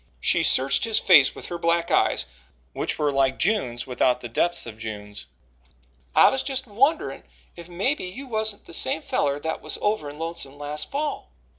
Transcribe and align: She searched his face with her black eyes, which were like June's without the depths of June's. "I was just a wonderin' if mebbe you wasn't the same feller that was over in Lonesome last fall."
She 0.19 0.41
searched 0.41 0.83
his 0.83 0.97
face 0.97 1.35
with 1.35 1.45
her 1.45 1.59
black 1.59 1.91
eyes, 1.91 2.25
which 2.73 2.97
were 2.97 3.11
like 3.11 3.37
June's 3.37 3.85
without 3.85 4.19
the 4.19 4.27
depths 4.27 4.65
of 4.65 4.79
June's. 4.79 5.27
"I 6.15 6.29
was 6.29 6.41
just 6.41 6.65
a 6.65 6.73
wonderin' 6.73 7.23
if 7.55 7.69
mebbe 7.69 7.99
you 7.99 8.25
wasn't 8.25 8.65
the 8.65 8.73
same 8.73 9.03
feller 9.03 9.39
that 9.41 9.61
was 9.61 9.77
over 9.79 10.09
in 10.09 10.17
Lonesome 10.17 10.57
last 10.57 10.89
fall." 10.89 11.29